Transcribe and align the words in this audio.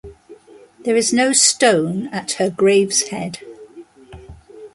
There 0.79 0.95
is 0.95 1.13
no 1.13 1.31
stone 1.31 2.07
at 2.07 2.31
her 2.31 2.49
grave’s 2.49 3.09
head. 3.09 3.37